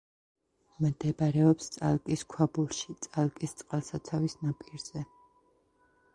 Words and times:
მდებარეობს 0.85 1.69
წალკის 1.75 2.23
ქვაბულში, 2.35 2.97
წალკის 3.09 3.55
წყალსაცავის 3.61 4.39
ნაპირზე. 4.49 5.05